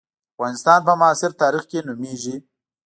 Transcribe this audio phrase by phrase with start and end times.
[0.35, 2.35] افغانستان په معاصر تاریخ کې نومېږي.